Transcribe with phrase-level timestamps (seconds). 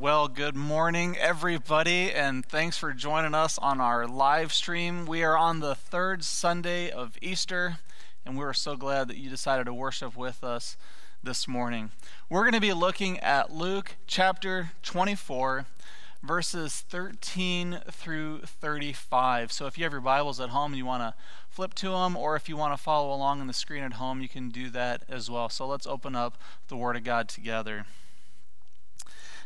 [0.00, 5.06] Well, good morning, everybody, and thanks for joining us on our live stream.
[5.06, 7.78] We are on the third Sunday of Easter,
[8.24, 10.76] and we're so glad that you decided to worship with us
[11.20, 11.90] this morning.
[12.30, 15.66] We're going to be looking at Luke chapter 24,
[16.22, 19.50] verses 13 through 35.
[19.50, 21.14] So if you have your Bibles at home and you want to
[21.48, 24.20] flip to them, or if you want to follow along on the screen at home,
[24.20, 25.48] you can do that as well.
[25.48, 26.38] So let's open up
[26.68, 27.84] the Word of God together.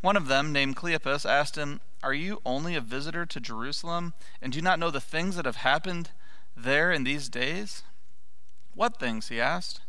[0.00, 4.52] One of them, named Cleopas, asked him, Are you only a visitor to Jerusalem, and
[4.52, 6.10] do not know the things that have happened
[6.56, 7.82] there in these days?
[8.74, 9.28] What things?
[9.28, 9.80] he asked.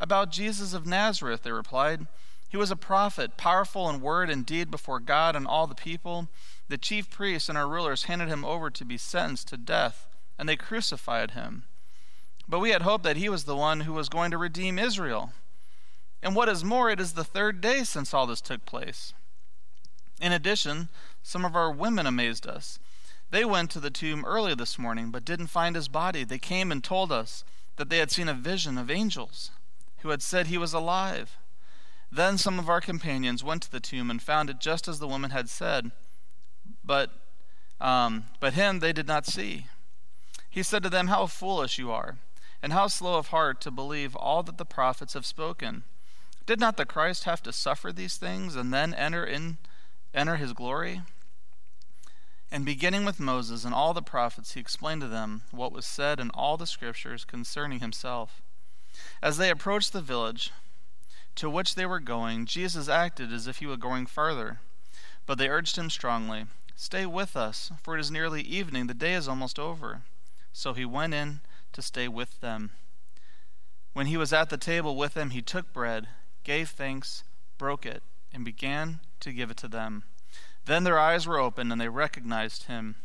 [0.00, 2.06] About Jesus of Nazareth, they replied.
[2.48, 6.28] He was a prophet, powerful in word and deed before God and all the people.
[6.68, 10.48] The chief priests and our rulers handed him over to be sentenced to death, and
[10.48, 11.64] they crucified him.
[12.48, 15.32] But we had hoped that he was the one who was going to redeem Israel.
[16.22, 19.12] And what is more, it is the third day since all this took place.
[20.20, 20.88] In addition,
[21.22, 22.78] some of our women amazed us.
[23.30, 26.24] They went to the tomb early this morning, but didn't find his body.
[26.24, 27.44] They came and told us
[27.76, 29.50] that they had seen a vision of angels
[29.98, 31.36] who had said he was alive.
[32.10, 35.08] Then some of our companions went to the tomb and found it just as the
[35.08, 35.90] woman had said,
[36.82, 37.10] but
[37.80, 39.66] um, but him they did not see.
[40.50, 42.16] He said to them, How foolish you are,
[42.62, 45.84] and how slow of heart to believe all that the prophets have spoken.
[46.46, 49.58] Did not the Christ have to suffer these things and then enter in
[50.14, 51.02] enter his glory?
[52.50, 56.18] And beginning with Moses and all the prophets, he explained to them what was said
[56.18, 58.40] in all the scriptures concerning himself.
[59.22, 60.50] As they approached the village
[61.36, 64.60] to which they were going, Jesus acted as if he were going farther.
[65.26, 69.14] But they urged him strongly, Stay with us, for it is nearly evening, the day
[69.14, 70.02] is almost over.
[70.52, 71.40] So he went in
[71.72, 72.70] to stay with them.
[73.92, 76.08] When he was at the table with them, he took bread,
[76.44, 77.24] gave thanks,
[77.58, 78.02] broke it,
[78.32, 80.04] and began to give it to them.
[80.64, 82.96] Then their eyes were opened, and they recognized him.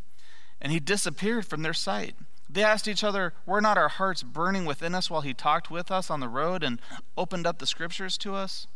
[0.62, 2.16] And he disappeared from their sight.
[2.50, 5.90] They asked each other, Were not our hearts burning within us while he talked with
[5.90, 6.80] us on the road and
[7.18, 8.68] opened up the scriptures to us?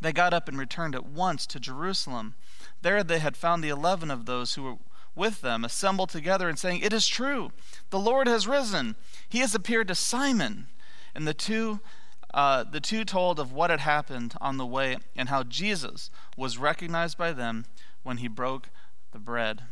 [0.00, 2.34] They got up and returned at once to Jerusalem.
[2.80, 4.76] There they had found the eleven of those who were
[5.14, 7.52] with them assembled together and saying, It is true,
[7.90, 8.96] the Lord has risen.
[9.28, 10.66] He has appeared to Simon.
[11.14, 11.80] And the two
[12.34, 16.58] uh, the two told of what had happened on the way and how Jesus was
[16.58, 17.66] recognized by them
[18.02, 18.68] when he broke
[19.12, 19.62] the bread.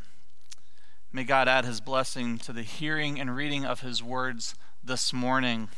[1.12, 4.54] May God add his blessing to the hearing and reading of his words
[4.84, 5.68] this morning.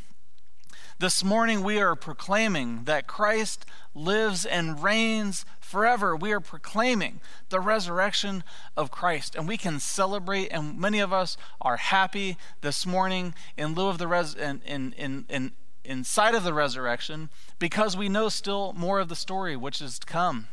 [0.99, 3.65] This morning, we are proclaiming that Christ
[3.95, 6.15] lives and reigns forever.
[6.15, 8.45] We are proclaiming the resurrection
[8.77, 10.49] of Christ, and we can celebrate.
[10.49, 14.93] And many of us are happy this morning in lieu of the res- in, in,
[14.93, 15.53] in, in,
[15.85, 17.29] inside of the resurrection
[17.59, 20.49] because we know still more of the story which is to come.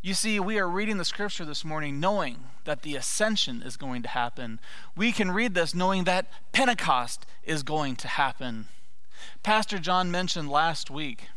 [0.00, 4.02] You see, we are reading the scripture this morning knowing that the ascension is going
[4.02, 4.58] to happen.
[4.96, 8.66] We can read this knowing that Pentecost is going to happen.
[9.44, 11.28] Pastor John mentioned last week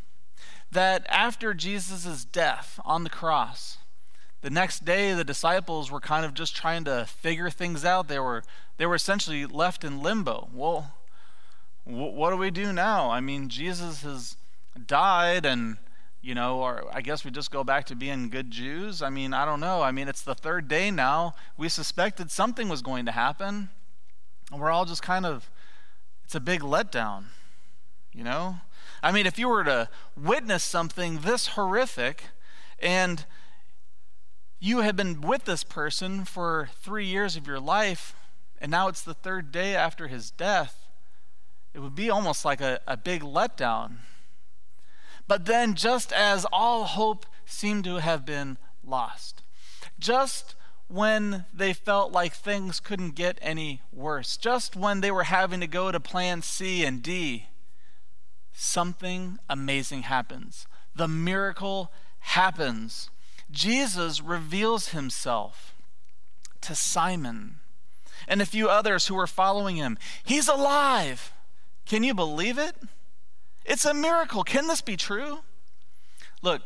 [0.71, 3.77] that after Jesus' death on the cross,
[4.41, 8.07] the next day the disciples were kind of just trying to figure things out.
[8.07, 8.43] They were,
[8.77, 10.49] they were essentially left in limbo.
[10.51, 10.93] Well,
[11.85, 13.09] what do we do now?
[13.09, 14.35] I mean, Jesus has
[14.87, 15.77] died and
[16.25, 19.03] you know, or I guess we just go back to being good Jews.
[19.03, 19.83] I mean, I don't know.
[19.83, 21.35] I mean, it's the third day now.
[21.55, 23.69] We suspected something was going to happen.
[24.51, 25.51] And we're all just kind of,
[26.23, 27.25] it's a big letdown,
[28.11, 28.55] you know?
[29.03, 29.87] I mean, if you were to
[30.17, 32.23] witness something this horrific
[32.79, 33.23] and
[34.59, 38.15] you had been with this person for three years of your life,
[38.59, 40.84] and now it's the third day after his death,
[41.75, 43.97] it would be almost like a, a big letdown.
[45.27, 49.43] But then, just as all hope seemed to have been lost,
[49.99, 50.55] just
[50.87, 55.67] when they felt like things couldn't get any worse, just when they were having to
[55.67, 57.47] go to plan C and D,
[58.53, 60.67] something amazing happens.
[60.95, 63.09] The miracle happens.
[63.51, 65.75] Jesus reveals himself
[66.61, 67.57] to Simon
[68.29, 69.97] and a few others who were following him.
[70.23, 71.33] He's alive.
[71.85, 72.75] Can you believe it?
[73.63, 74.43] It's a miracle.
[74.43, 75.39] Can this be true?
[76.41, 76.61] Look,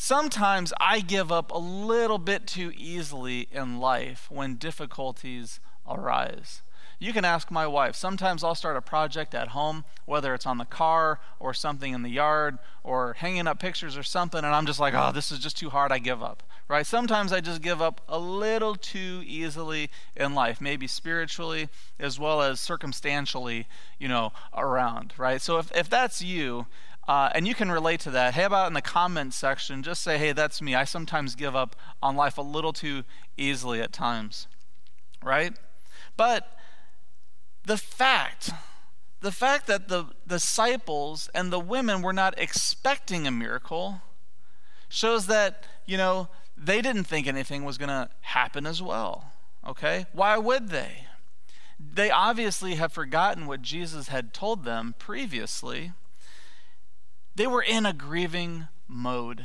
[0.00, 6.62] Sometimes I give up a little bit too easily in life when difficulties arise.
[7.00, 7.94] You can ask my wife.
[7.94, 12.02] Sometimes I'll start a project at home, whether it's on the car or something in
[12.02, 15.38] the yard or hanging up pictures or something, and I'm just like, oh, this is
[15.38, 15.92] just too hard.
[15.92, 16.42] I give up.
[16.66, 16.86] Right?
[16.86, 21.68] Sometimes I just give up a little too easily in life, maybe spiritually
[21.98, 23.66] as well as circumstantially,
[23.98, 25.14] you know, around.
[25.16, 25.40] Right?
[25.40, 26.66] So if, if that's you,
[27.06, 28.34] uh, and you can relate to that.
[28.34, 30.74] Hey, about in the comments section, just say, hey, that's me.
[30.74, 33.04] I sometimes give up on life a little too
[33.38, 34.46] easily at times.
[35.22, 35.54] Right?
[36.18, 36.57] But
[37.68, 38.50] the fact
[39.20, 44.00] the fact that the disciples and the women were not expecting a miracle
[44.88, 49.32] shows that you know they didn't think anything was going to happen as well
[49.66, 50.06] okay?
[50.12, 51.04] Why would they?
[51.78, 55.92] They obviously have forgotten what jesus had told them previously.
[57.36, 59.44] They were in a grieving mode.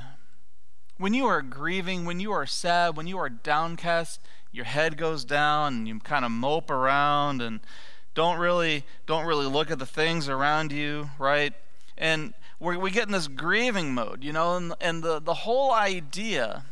[0.97, 4.21] When you are grieving when you are sad when you are downcast
[4.51, 7.59] your head goes down and you kind of mope around and
[8.13, 11.53] don't really don't really look at the things around you, right?
[11.97, 15.73] And we we get in this grieving mode, you know, and, and the, the whole
[15.73, 16.65] idea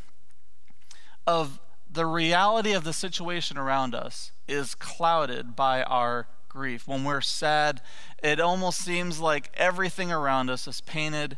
[1.26, 1.60] of
[1.92, 6.88] the reality of the situation around us is clouded by our grief.
[6.88, 7.82] When we're sad,
[8.24, 11.38] it almost seems like everything around us is painted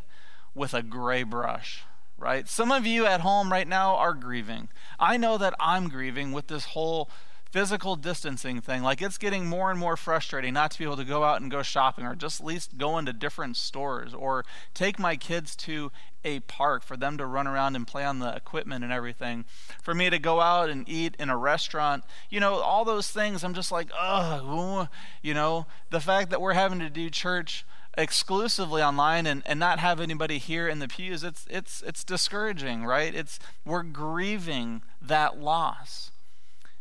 [0.55, 1.83] with a gray brush,
[2.17, 2.47] right?
[2.47, 4.69] Some of you at home right now are grieving.
[4.99, 7.09] I know that I'm grieving with this whole
[7.53, 11.03] physical distancing thing, like it's getting more and more frustrating not to be able to
[11.03, 14.97] go out and go shopping or just at least go into different stores or take
[14.97, 15.91] my kids to
[16.25, 19.45] a park for them to run around and play on the equipment and everything.
[19.83, 23.43] For me to go out and eat in a restaurant, you know, all those things,
[23.43, 24.87] I'm just like, ugh,
[25.21, 29.77] you know, the fact that we're having to do church exclusively online and, and not
[29.77, 33.13] have anybody here in the pews it's it's it's discouraging right?
[33.13, 36.09] It's we're grieving that loss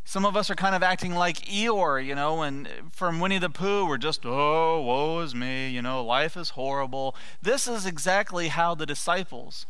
[0.05, 3.49] some of us are kind of acting like Eeyore, you know, and from Winnie the
[3.49, 7.15] Pooh, we're just, oh, woe is me, you know, life is horrible.
[7.41, 9.65] This is exactly how the disciples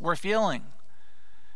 [0.00, 0.64] were feeling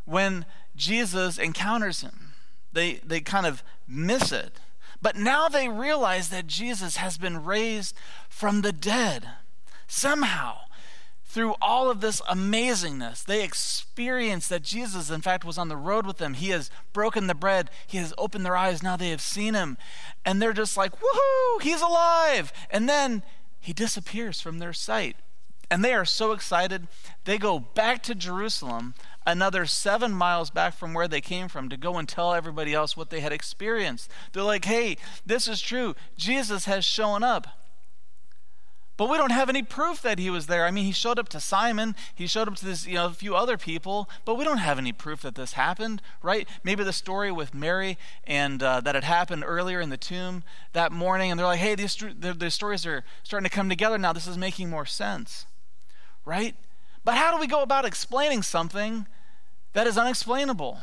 [0.04, 0.46] when
[0.76, 2.32] Jesus encounters him.
[2.72, 4.60] They, they kind of miss it.
[5.02, 7.96] But now they realize that Jesus has been raised
[8.28, 9.28] from the dead.
[9.86, 10.60] Somehow,
[11.34, 16.06] through all of this amazingness, they experience that Jesus, in fact, was on the road
[16.06, 16.34] with them.
[16.34, 18.84] He has broken the bread, He has opened their eyes.
[18.84, 19.76] Now they have seen Him.
[20.24, 22.52] And they're just like, woohoo, He's alive.
[22.70, 23.24] And then
[23.58, 25.16] He disappears from their sight.
[25.68, 26.86] And they are so excited,
[27.24, 28.94] they go back to Jerusalem,
[29.26, 32.96] another seven miles back from where they came from, to go and tell everybody else
[32.96, 34.08] what they had experienced.
[34.32, 35.96] They're like, hey, this is true.
[36.16, 37.63] Jesus has shown up.
[38.96, 40.64] But we don't have any proof that he was there.
[40.64, 43.10] I mean, he showed up to Simon, he showed up to this, you know, a
[43.10, 46.48] few other people, but we don't have any proof that this happened, right?
[46.62, 50.44] Maybe the story with Mary and uh, that had happened earlier in the tomb
[50.74, 54.12] that morning, and they're like, hey, these, these stories are starting to come together now.
[54.12, 55.46] This is making more sense,
[56.24, 56.54] right?
[57.04, 59.06] But how do we go about explaining something
[59.72, 60.78] that is unexplainable?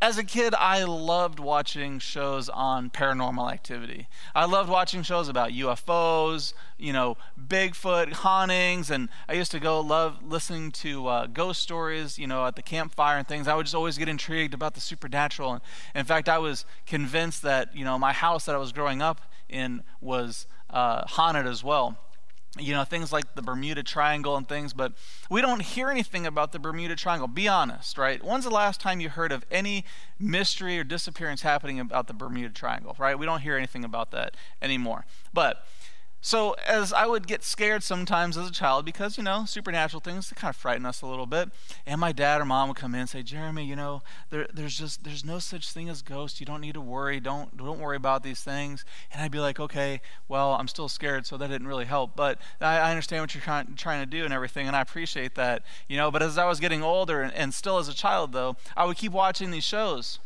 [0.00, 4.06] As a kid, I loved watching shows on paranormal activity.
[4.32, 7.16] I loved watching shows about UFOs, you know,
[7.48, 12.46] Bigfoot hauntings, and I used to go love listening to uh, ghost stories, you know,
[12.46, 13.48] at the campfire and things.
[13.48, 15.54] I would just always get intrigued about the supernatural.
[15.54, 15.62] And
[15.96, 19.20] in fact, I was convinced that, you know, my house that I was growing up
[19.48, 21.98] in was uh, haunted as well
[22.60, 24.92] you know, things like the Bermuda Triangle and things, but
[25.30, 27.28] we don't hear anything about the Bermuda Triangle.
[27.28, 28.22] Be honest, right?
[28.22, 29.84] When's the last time you heard of any
[30.18, 33.18] mystery or disappearance happening about the Bermuda Triangle, right?
[33.18, 35.04] We don't hear anything about that anymore.
[35.32, 35.64] But
[36.20, 40.28] so, as I would get scared sometimes as a child because, you know, supernatural things
[40.28, 41.50] they kind of frighten us a little bit.
[41.86, 44.76] And my dad or mom would come in and say, Jeremy, you know, there, there's
[44.76, 46.40] just, there's no such thing as ghosts.
[46.40, 47.20] You don't need to worry.
[47.20, 48.84] Don't, don't worry about these things.
[49.12, 52.16] And I'd be like, okay, well, I'm still scared, so that didn't really help.
[52.16, 55.36] But I, I understand what you're trying, trying to do and everything, and I appreciate
[55.36, 56.10] that, you know.
[56.10, 58.96] But as I was getting older and, and still as a child, though, I would
[58.96, 60.18] keep watching these shows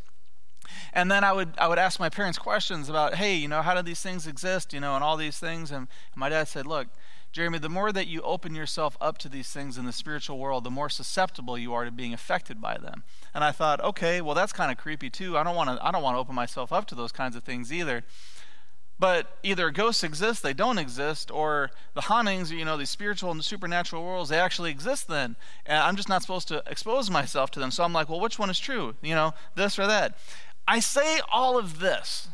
[0.93, 3.75] and then I would I would ask my parents questions about, hey, you know, how
[3.75, 5.71] do these things exist, you know, and all these things.
[5.71, 6.89] And my dad said, look,
[7.33, 10.65] Jeremy, the more that you open yourself up to these things in the spiritual world,
[10.65, 13.05] the more susceptible you are to being affected by them.
[13.35, 15.39] And I thought, okay, well that's kind of creepy too.
[15.39, 17.43] I don't want to I don't want to open myself up to those kinds of
[17.43, 18.05] things either.
[19.03, 23.45] But either ghosts exist, they don't exist, or the hauntings, you know, these spiritual and
[23.45, 25.35] supernatural worlds, they actually exist then.
[25.67, 27.73] And I'm just not supposed to expose myself to them.
[27.73, 28.95] So I'm like, well, which one is true?
[29.03, 30.17] You know, this or that.
[30.67, 32.29] I say all of this.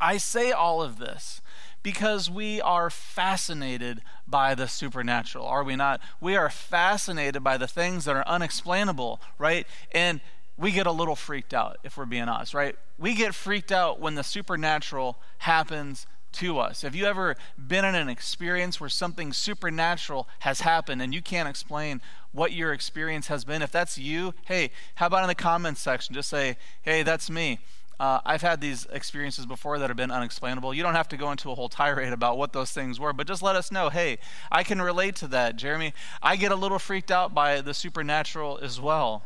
[0.00, 1.40] I say all of this
[1.82, 6.00] Because we are fascinated by the supernatural, are we not?
[6.20, 9.66] We are fascinated by the things that are unexplainable, right?
[9.92, 10.20] And
[10.56, 12.76] we get a little freaked out if we're being honest, right?
[12.98, 16.82] We get freaked out when the supernatural happens to us.
[16.82, 21.48] Have you ever been in an experience where something supernatural has happened and you can't
[21.48, 22.00] explain
[22.32, 23.62] what your experience has been?
[23.62, 26.14] If that's you, hey, how about in the comments section?
[26.14, 27.58] Just say, hey, that's me.
[28.00, 30.72] Uh, I've had these experiences before that have been unexplainable.
[30.72, 33.26] You don't have to go into a whole tirade about what those things were, but
[33.26, 34.18] just let us know hey,
[34.52, 35.94] I can relate to that, Jeremy.
[36.22, 39.24] I get a little freaked out by the supernatural as well.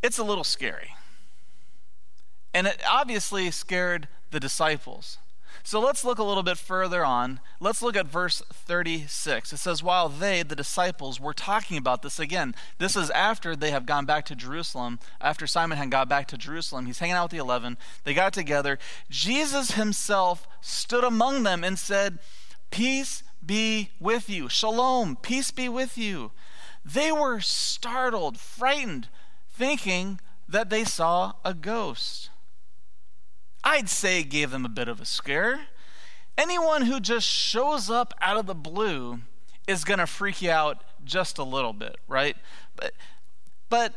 [0.00, 0.94] It's a little scary.
[2.52, 5.18] And it obviously scared the disciples.
[5.66, 7.40] So let's look a little bit further on.
[7.58, 9.50] Let's look at verse 36.
[9.50, 13.70] It says, While they, the disciples, were talking about this again, this is after they
[13.70, 16.84] have gone back to Jerusalem, after Simon had got back to Jerusalem.
[16.84, 17.78] He's hanging out with the eleven.
[18.04, 18.78] They got together.
[19.08, 22.18] Jesus himself stood among them and said,
[22.70, 24.50] Peace be with you.
[24.50, 26.32] Shalom, peace be with you.
[26.84, 29.08] They were startled, frightened,
[29.50, 32.28] thinking that they saw a ghost.
[33.64, 35.68] I'd say gave them a bit of a scare.
[36.36, 39.20] Anyone who just shows up out of the blue
[39.66, 42.36] is going to freak you out just a little bit, right?
[42.76, 42.92] But,
[43.70, 43.94] but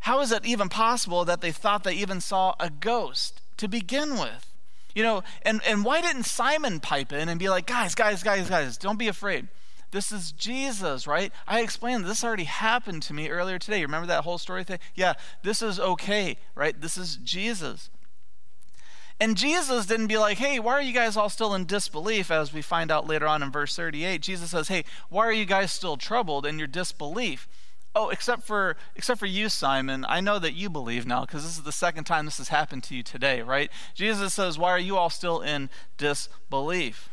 [0.00, 4.18] how is it even possible that they thought they even saw a ghost to begin
[4.18, 4.52] with?
[4.94, 8.48] You know, and, and why didn't Simon pipe in and be like, guys, guys, guys,
[8.48, 9.48] guys, don't be afraid.
[9.90, 11.32] This is Jesus, right?
[11.46, 13.82] I explained this already happened to me earlier today.
[13.82, 14.80] Remember that whole story thing?
[14.94, 16.80] Yeah, this is okay, right?
[16.80, 17.90] This is Jesus.
[19.24, 22.30] And Jesus didn't be like, hey, why are you guys all still in disbelief?
[22.30, 25.46] As we find out later on in verse 38, Jesus says, hey, why are you
[25.46, 27.48] guys still troubled in your disbelief?
[27.94, 30.04] Oh, except for except for you, Simon.
[30.10, 32.82] I know that you believe now because this is the second time this has happened
[32.84, 33.70] to you today, right?
[33.94, 37.08] Jesus says, "Why are you all still in disbelief?"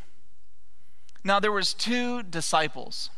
[1.24, 3.08] Now there was two disciples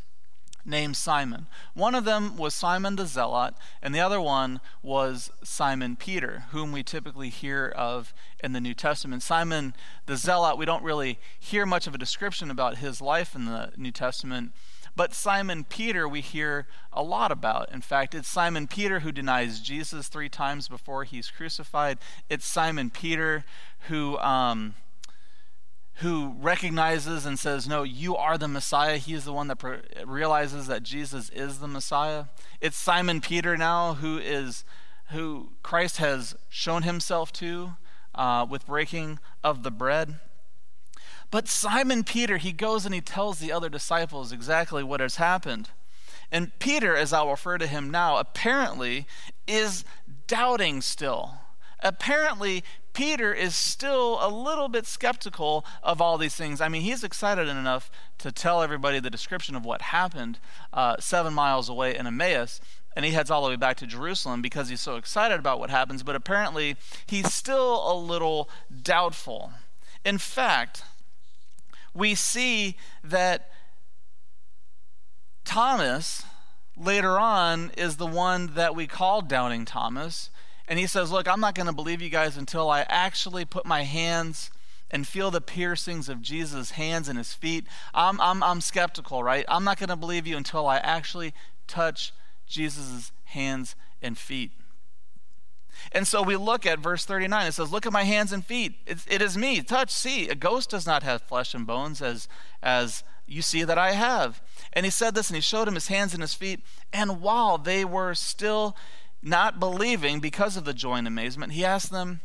[0.64, 1.46] named Simon.
[1.74, 6.72] One of them was Simon the Zealot, and the other one was Simon Peter, whom
[6.72, 9.22] we typically hear of in the New Testament.
[9.22, 9.74] Simon
[10.06, 13.72] the Zealot, we don't really hear much of a description about his life in the
[13.76, 14.52] New Testament.
[14.96, 17.72] But Simon Peter, we hear a lot about.
[17.72, 21.98] In fact, it's Simon Peter who denies Jesus three times before he's crucified.
[22.28, 23.44] It's Simon Peter
[23.88, 24.74] who um,
[25.96, 28.96] who recognizes and says, No, you are the Messiah.
[28.96, 29.62] He is the one that
[30.04, 32.24] realizes that Jesus is the Messiah.
[32.60, 34.64] It's Simon Peter now who is
[35.10, 37.76] who Christ has shown himself to
[38.14, 40.18] uh, with breaking of the bread.
[41.30, 45.70] But Simon Peter, he goes and he tells the other disciples exactly what has happened.
[46.30, 49.06] And Peter, as I'll refer to him now, apparently
[49.46, 49.84] is
[50.26, 51.34] doubting still.
[51.80, 56.60] Apparently, Peter is still a little bit skeptical of all these things.
[56.60, 60.38] I mean, he's excited enough to tell everybody the description of what happened
[60.72, 62.60] uh, seven miles away in Emmaus,
[62.96, 65.70] and he heads all the way back to Jerusalem because he's so excited about what
[65.70, 68.48] happens, but apparently he's still a little
[68.82, 69.52] doubtful.
[70.04, 70.84] In fact,
[71.92, 73.50] we see that
[75.44, 76.24] Thomas
[76.76, 80.30] later on is the one that we call doubting Thomas
[80.68, 83.66] and he says, Look, I'm not going to believe you guys until I actually put
[83.66, 84.50] my hands
[84.90, 87.66] and feel the piercings of Jesus' hands and his feet.
[87.92, 89.44] I'm, I'm, I'm skeptical, right?
[89.48, 91.34] I'm not going to believe you until I actually
[91.66, 92.12] touch
[92.46, 94.52] Jesus' hands and feet.
[95.92, 97.46] And so we look at verse 39.
[97.46, 98.76] It says, Look at my hands and feet.
[98.86, 99.62] It's, it is me.
[99.62, 100.28] Touch, see.
[100.28, 102.28] A ghost does not have flesh and bones as,
[102.62, 104.40] as you see that I have.
[104.72, 106.60] And he said this, and he showed him his hands and his feet.
[106.92, 108.76] And while they were still
[109.24, 112.20] not believing because of the joy and amazement, he asked them,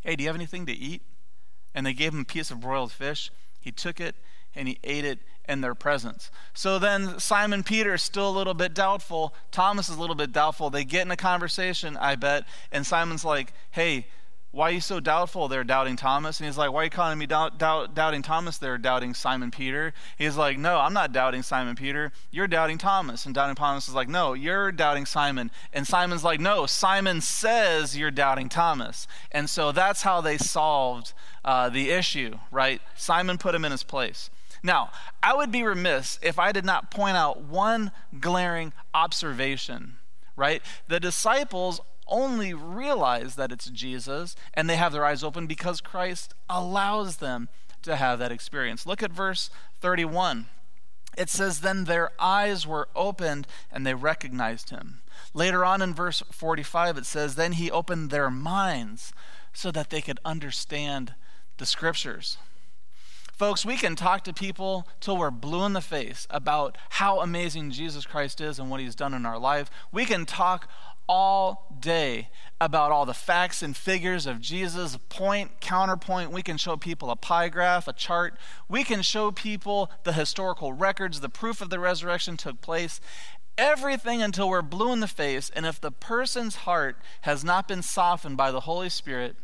[0.00, 1.02] Hey, do you have anything to eat?
[1.74, 3.30] And they gave him a piece of broiled fish.
[3.60, 4.16] He took it
[4.54, 5.18] and he ate it
[5.48, 6.30] in their presence.
[6.54, 9.34] So then Simon Peter is still a little bit doubtful.
[9.50, 10.70] Thomas is a little bit doubtful.
[10.70, 14.06] They get in a conversation, I bet, and Simon's like, Hey,
[14.52, 16.40] why are you so doubtful there, doubting Thomas?
[16.40, 19.52] And he's like, Why are you calling me doubt, doubt, doubting Thomas there, doubting Simon
[19.52, 19.92] Peter?
[20.18, 22.10] He's like, No, I'm not doubting Simon Peter.
[22.32, 23.26] You're doubting Thomas.
[23.26, 25.52] And doubting Thomas is like, No, you're doubting Simon.
[25.72, 29.06] And Simon's like, No, Simon says you're doubting Thomas.
[29.30, 31.12] And so that's how they solved
[31.44, 32.82] uh, the issue, right?
[32.96, 34.30] Simon put him in his place.
[34.64, 34.90] Now,
[35.22, 39.94] I would be remiss if I did not point out one glaring observation
[40.40, 40.62] right?
[40.88, 46.34] The disciples only realize that it's Jesus and they have their eyes open because Christ
[46.48, 47.48] allows them
[47.82, 48.86] to have that experience.
[48.86, 49.50] Look at verse
[49.80, 50.46] 31.
[51.16, 55.00] It says, Then their eyes were opened and they recognized him.
[55.34, 59.12] Later on in verse 45, it says, Then he opened their minds
[59.52, 61.14] so that they could understand
[61.58, 62.36] the scriptures.
[63.40, 67.70] Folks, we can talk to people till we're blue in the face about how amazing
[67.70, 69.70] Jesus Christ is and what he's done in our life.
[69.90, 70.68] We can talk
[71.10, 72.28] all day
[72.60, 76.30] about all the facts and figures of Jesus, point, counterpoint.
[76.30, 78.36] We can show people a pie graph, a chart.
[78.68, 83.00] We can show people the historical records, the proof of the resurrection took place.
[83.58, 85.50] Everything until we're blue in the face.
[85.50, 89.34] And if the person's heart has not been softened by the Holy Spirit,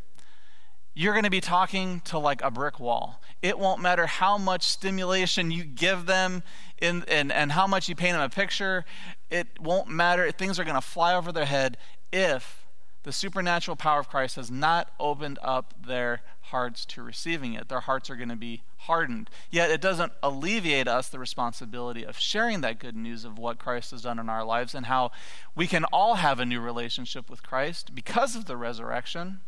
[0.99, 3.21] you're going to be talking to like a brick wall.
[3.43, 6.43] It won't matter how much stimulation you give them
[6.81, 8.87] in, and, and how much you paint them a picture.
[9.31, 10.31] It won't matter.
[10.33, 11.77] Things are going to fly over their head
[12.15, 12.67] if
[13.03, 17.69] the supernatural power of Christ has not opened up their hearts to receiving it.
[17.69, 19.29] Their hearts are going to be hardened.
[19.51, 23.91] Yet it doesn't alleviate us the responsibility of sharing that good news of what Christ
[23.91, 25.11] has done in our lives and how
[25.55, 29.41] we can all have a new relationship with Christ because of the resurrection,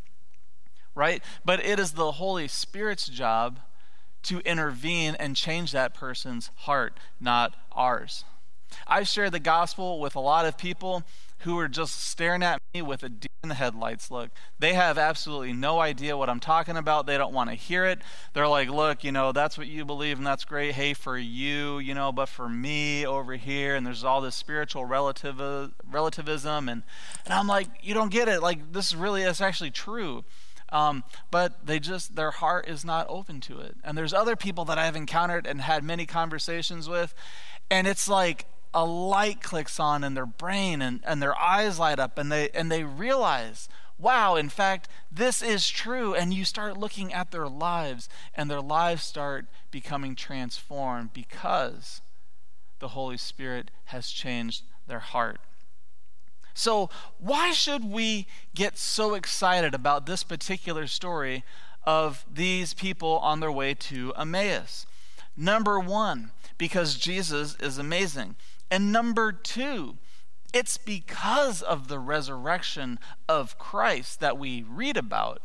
[0.99, 1.23] right?
[1.45, 3.61] But it is the Holy Spirit's job
[4.25, 8.25] to intervene and change that person's heart, not ours.
[8.87, 11.05] I've shared the gospel with a lot of people
[11.43, 14.31] who are just staring at me with a deer in the headlights look.
[14.59, 17.07] They have absolutely no idea what I'm talking about.
[17.07, 18.00] They don't want to hear it.
[18.35, 20.75] They're like, look, you know, that's what you believe and that's great.
[20.75, 24.85] Hey, for you, you know, but for me over here, and there's all this spiritual
[24.85, 26.69] relativ- relativism.
[26.69, 26.83] And,
[27.25, 28.43] and I'm like, you don't get it.
[28.43, 30.25] Like, this really is actually true.
[30.71, 33.77] Um, but they just their heart is not open to it.
[33.83, 37.15] And there's other people that i've encountered and had many conversations with
[37.71, 41.99] and it's like a light clicks on in their brain and, and their eyes light
[41.99, 46.15] up and they and they realize wow in fact this is true.
[46.15, 52.01] And you start looking at their lives and their lives start becoming transformed because
[52.79, 55.41] the holy spirit has changed their heart
[56.59, 61.45] so why should we get so excited about this particular story
[61.85, 64.87] of these people on their way to emmaus
[65.37, 68.35] number one because jesus is amazing
[68.71, 69.97] and number two,
[70.53, 72.99] it's because of the resurrection
[73.29, 75.42] of Christ that we read about,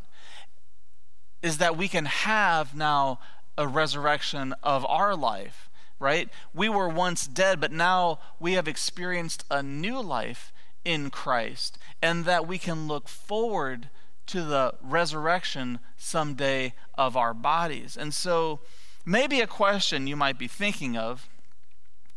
[1.41, 3.19] is that we can have now
[3.57, 6.29] a resurrection of our life, right?
[6.53, 10.51] We were once dead, but now we have experienced a new life
[10.85, 13.89] in Christ, and that we can look forward
[14.27, 17.97] to the resurrection someday of our bodies.
[17.97, 18.59] And so,
[19.05, 21.27] maybe a question you might be thinking of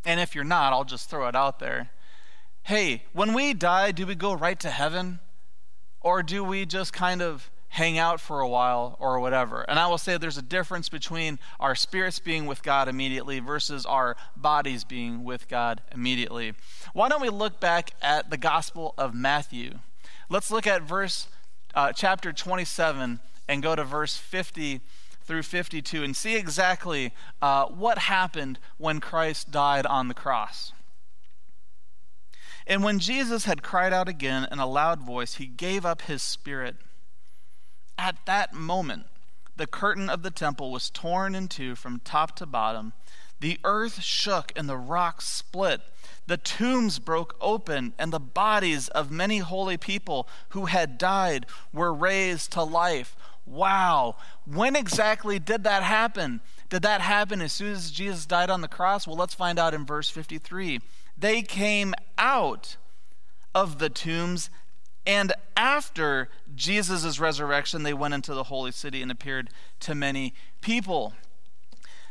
[0.07, 1.90] and if you're not, I'll just throw it out there.
[2.62, 5.18] Hey, when we die, do we go right to heaven?
[6.00, 9.60] Or do we just kind of hang out for a while or whatever?
[9.68, 13.84] And I will say there's a difference between our spirits being with God immediately versus
[13.84, 16.54] our bodies being with God immediately.
[16.94, 19.78] Why don't we look back at the Gospel of Matthew?
[20.30, 21.28] Let's look at verse
[21.74, 24.80] uh, chapter 27 and go to verse 50
[25.22, 27.12] through 52 and see exactly
[27.42, 30.72] uh, what happened when Christ died on the cross.
[32.66, 36.22] And when Jesus had cried out again in a loud voice, he gave up his
[36.22, 36.76] spirit.
[37.98, 39.06] At that moment,
[39.56, 42.92] the curtain of the temple was torn in two from top to bottom.
[43.40, 45.80] The earth shook and the rocks split.
[46.26, 51.92] The tombs broke open, and the bodies of many holy people who had died were
[51.92, 53.16] raised to life.
[53.46, 54.16] Wow.
[54.44, 56.40] When exactly did that happen?
[56.68, 59.06] Did that happen as soon as Jesus died on the cross?
[59.06, 60.80] Well, let's find out in verse 53.
[61.16, 62.76] They came out
[63.54, 64.50] of the tombs,
[65.06, 71.14] and after Jesus' resurrection, they went into the holy city and appeared to many people.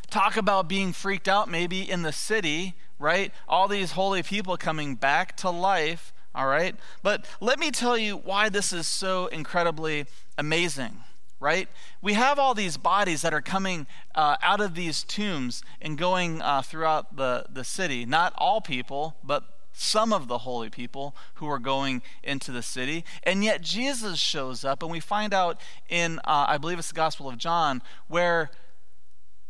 [0.09, 3.33] Talk about being freaked out, maybe in the city, right?
[3.47, 6.75] All these holy people coming back to life, all right?
[7.03, 10.05] But let me tell you why this is so incredibly
[10.37, 11.01] amazing
[11.39, 11.67] right?
[12.01, 16.41] We have all these bodies that are coming uh, out of these tombs and going
[16.41, 18.05] uh, throughout the, the city.
[18.05, 19.43] Not all people, but
[19.75, 23.03] some of the holy people who are going into the city.
[23.23, 25.59] And yet Jesus shows up, and we find out
[25.89, 28.49] in, uh, I believe it's the Gospel of John, where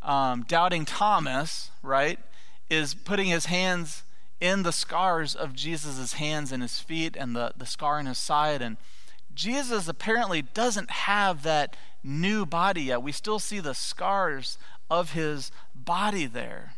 [0.02, 2.20] um, doubting Thomas, right,
[2.70, 4.04] is putting his hands
[4.40, 8.18] in the scars of Jesus' hands and his feet and the, the scar in his
[8.18, 8.62] side.
[8.62, 8.78] And
[9.34, 13.02] Jesus apparently doesn't have that new body yet.
[13.02, 14.58] We still see the scars
[14.90, 16.75] of his body there.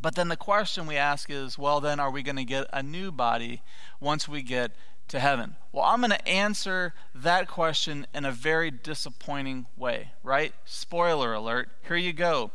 [0.00, 2.82] But then the question we ask is well, then, are we going to get a
[2.82, 3.62] new body
[4.00, 4.72] once we get
[5.08, 5.56] to heaven?
[5.72, 10.54] Well, I'm going to answer that question in a very disappointing way, right?
[10.64, 11.68] Spoiler alert.
[11.86, 12.50] Here you go.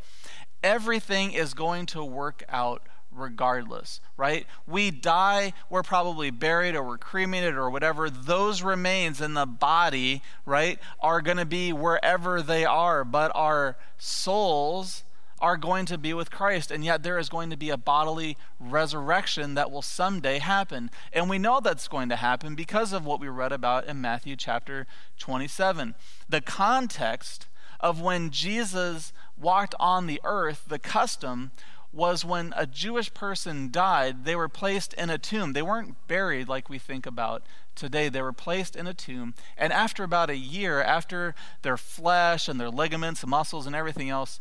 [0.62, 2.82] Everything is going to work out
[3.12, 4.46] regardless, right?
[4.66, 8.10] We die, we're probably buried or we're cremated or whatever.
[8.10, 13.76] Those remains in the body, right, are going to be wherever they are, but our
[13.96, 15.04] souls
[15.40, 18.36] are going to be with Christ, and yet there is going to be a bodily
[18.58, 20.90] resurrection that will someday happen.
[21.12, 24.36] And we know that's going to happen because of what we read about in Matthew
[24.36, 24.86] chapter
[25.18, 25.94] 27.
[26.28, 27.46] The context
[27.80, 31.50] of when Jesus walked on the earth, the custom
[31.92, 35.54] was when a Jewish person died, they were placed in a tomb.
[35.54, 37.42] They weren't buried like we think about
[37.74, 38.08] today.
[38.08, 39.34] They were placed in a tomb.
[39.56, 44.40] And after about a year, after their flesh and their ligaments muscles and everything else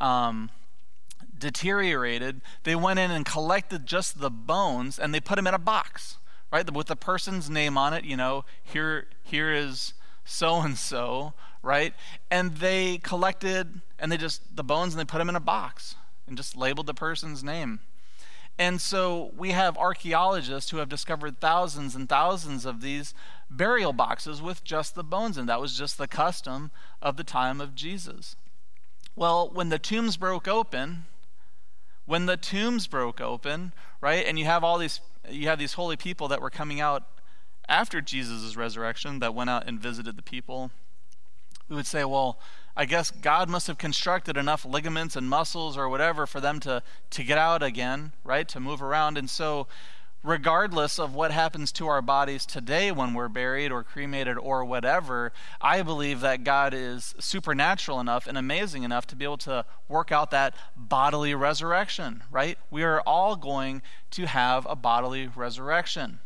[0.00, 0.50] um,
[1.38, 5.58] deteriorated, they went in and collected just the bones and they put them in a
[5.58, 6.18] box,
[6.52, 6.70] right?
[6.72, 11.94] With the person's name on it, you know, here, here is so and so, right?
[12.30, 15.96] And they collected and they just, the bones and they put them in a box
[16.26, 17.80] and just labeled the person's name.
[18.58, 23.14] And so we have archaeologists who have discovered thousands and thousands of these
[23.48, 27.60] burial boxes with just the bones, and that was just the custom of the time
[27.60, 28.34] of Jesus.
[29.18, 31.06] Well, when the tombs broke open,
[32.06, 35.96] when the tombs broke open, right, and you have all these you have these holy
[35.96, 37.02] people that were coming out
[37.68, 40.70] after Jesus' resurrection that went out and visited the people,
[41.68, 42.38] we would say, well,
[42.76, 46.84] I guess God must have constructed enough ligaments and muscles or whatever for them to,
[47.10, 48.48] to get out again, right?
[48.48, 49.18] To move around.
[49.18, 49.66] And so,
[50.22, 55.32] regardless of what happens to our bodies today when we're buried or cremated or whatever,
[55.60, 60.10] I believe that God is supernatural enough and amazing enough to be able to work
[60.10, 62.58] out that bodily resurrection, right?
[62.70, 66.18] We are all going to have a bodily resurrection.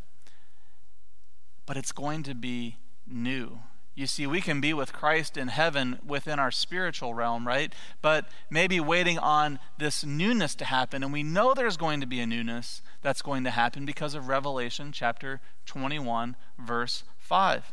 [1.67, 2.77] But it's going to be
[3.07, 3.61] new.
[3.95, 7.75] You see, we can be with Christ in heaven within our spiritual realm, right?
[8.01, 11.03] But maybe waiting on this newness to happen.
[11.03, 14.29] And we know there's going to be a newness that's going to happen because of
[14.29, 17.73] Revelation chapter 21, verse 5.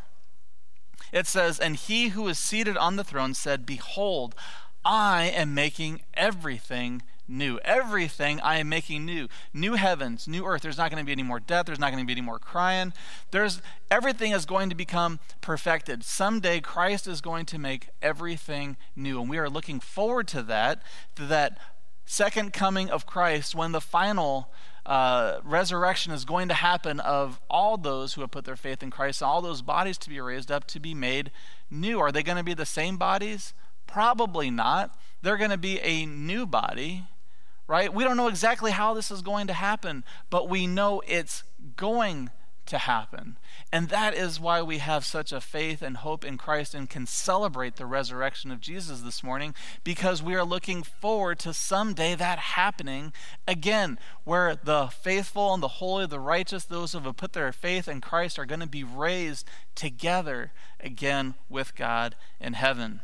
[1.14, 4.36] It says, And he who is seated on the throne said, Behold,
[4.84, 7.60] I am making everything new.
[7.64, 9.28] Everything I am making new.
[9.54, 10.62] New heavens, new earth.
[10.62, 11.66] There's not going to be any more death.
[11.66, 12.94] There's not going to be any more crying.
[13.32, 16.04] There's everything is going to become perfected.
[16.04, 19.22] Someday Christ is going to make everything new.
[19.22, 20.82] And we are looking forward to that,
[21.16, 21.58] to that
[22.06, 24.52] second coming of Christ when the final
[24.86, 28.90] uh, resurrection is going to happen of all those who have put their faith in
[28.90, 31.30] Christ, all those bodies to be raised up to be made
[31.70, 32.00] new.
[32.00, 33.54] Are they going to be the same bodies?
[33.86, 34.98] Probably not.
[35.22, 37.04] They're going to be a new body
[37.70, 37.94] right?
[37.94, 41.44] We don't know exactly how this is going to happen, but we know it's
[41.76, 42.32] going
[42.66, 43.38] to happen.
[43.72, 47.06] And that is why we have such a faith and hope in Christ and can
[47.06, 49.54] celebrate the resurrection of Jesus this morning
[49.84, 53.14] because we are looking forward to someday that happening
[53.48, 57.88] again, where the faithful and the holy, the righteous, those who have put their faith
[57.88, 63.02] in Christ are going to be raised together again with God in heaven.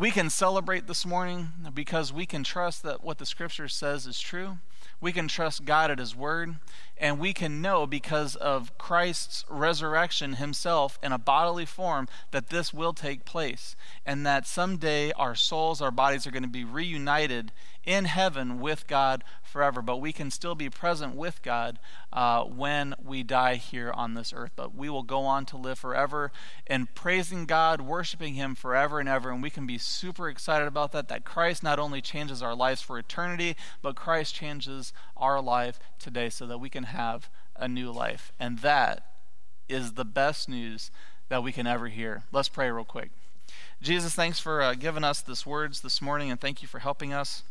[0.00, 4.18] We can celebrate this morning because we can trust that what the scripture says is
[4.18, 4.56] true.
[4.98, 6.54] We can trust God at His word,
[6.96, 12.72] and we can know because of Christ's resurrection Himself in a bodily form that this
[12.72, 17.52] will take place, and that someday our souls, our bodies are going to be reunited
[17.84, 19.82] in heaven with God forever.
[19.82, 21.78] But we can still be present with God
[22.12, 24.52] uh, when we die here on this earth.
[24.56, 26.32] But we will go on to live forever
[26.66, 29.30] and praising God, worshiping Him forever and ever.
[29.30, 32.82] And we can be super excited about that, that Christ not only changes our lives
[32.82, 37.90] for eternity, but Christ changes our life today so that we can have a new
[37.90, 38.32] life.
[38.38, 39.06] And that
[39.68, 40.90] is the best news
[41.28, 42.24] that we can ever hear.
[42.32, 43.10] Let's pray real quick.
[43.80, 47.12] Jesus, thanks for uh, giving us this words this morning, and thank you for helping
[47.12, 47.44] us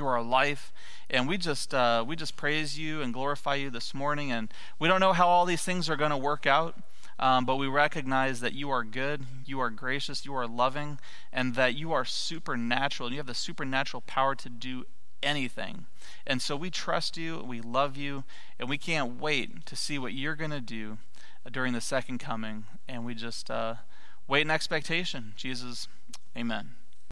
[0.00, 0.72] through our life
[1.10, 4.88] and we just uh, we just praise you and glorify you this morning and we
[4.88, 6.74] don't know how all these things are going to work out
[7.18, 10.98] um, but we recognize that you are good you are gracious you are loving
[11.30, 14.86] and that you are supernatural and you have the supernatural power to do
[15.22, 15.84] anything.
[16.26, 18.24] And so we trust you we love you
[18.58, 20.96] and we can't wait to see what you're going to do
[21.52, 23.74] during the second coming and we just uh,
[24.26, 25.34] wait in expectation.
[25.36, 25.88] Jesus
[26.34, 26.79] amen